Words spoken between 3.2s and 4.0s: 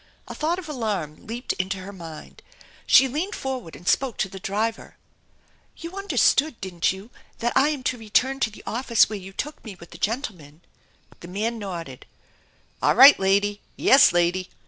forward and